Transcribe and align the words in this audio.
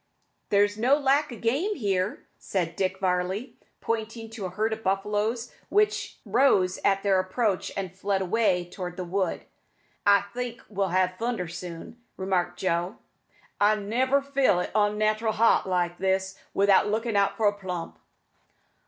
"There's 0.49 0.79
no 0.79 0.97
lack 0.97 1.31
o' 1.31 1.35
game 1.37 1.75
here," 1.75 2.25
said 2.39 2.75
Dick 2.75 2.97
Varley, 2.99 3.59
pointing 3.81 4.31
to 4.31 4.47
a 4.47 4.49
herd 4.49 4.73
of 4.73 4.81
buffaloes 4.81 5.53
which 5.69 6.19
rose 6.25 6.79
at 6.83 7.03
their 7.03 7.19
approach 7.19 7.71
and 7.77 7.95
fled 7.95 8.19
away 8.23 8.67
towards 8.67 8.97
the 8.97 9.03
wood. 9.03 9.45
"I 10.03 10.21
think 10.33 10.63
we'll 10.69 10.89
ha' 10.89 11.15
thunder 11.19 11.47
soon," 11.47 12.01
remarked 12.17 12.57
Joe. 12.57 12.95
"I 13.59 13.75
never 13.75 14.23
feel 14.23 14.59
it 14.59 14.73
onnatteral 14.73 15.33
hot 15.33 15.69
like 15.69 15.99
this 15.99 16.35
without 16.51 16.89
lookin' 16.89 17.15
out 17.15 17.37
for 17.37 17.45
a 17.47 17.53
plump." 17.53 17.99